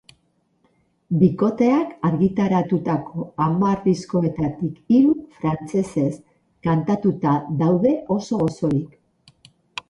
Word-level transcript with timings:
Bikoteak 1.23 1.91
argitaratutako 2.07 3.25
hamar 3.47 3.77
diskoetatik 3.83 4.79
hiru 4.95 5.13
frantsesez 5.43 6.09
kantatuta 6.69 7.37
daude 7.61 7.93
oso 8.19 8.41
osorik. 8.49 8.99